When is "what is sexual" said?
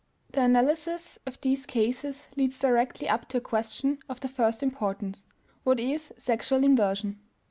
5.63-6.63